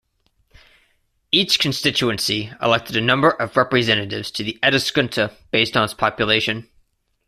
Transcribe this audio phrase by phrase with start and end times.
[1.31, 6.67] Each constituency elected a number of representatives to the Eduskunta based on its population.